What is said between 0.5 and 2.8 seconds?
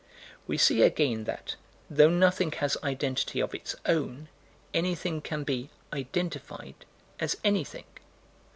see again that, though nothing has